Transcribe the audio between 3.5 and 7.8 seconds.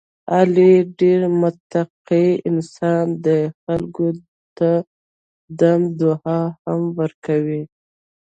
خلکو ته دم دعا هم کوي.